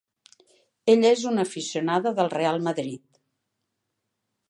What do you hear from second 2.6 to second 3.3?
Madrid.